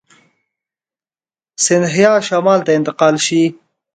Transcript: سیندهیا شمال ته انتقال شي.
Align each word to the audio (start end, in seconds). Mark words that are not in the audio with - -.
سیندهیا 1.63 2.13
شمال 2.27 2.59
ته 2.65 2.71
انتقال 2.77 3.15
شي. 3.25 3.43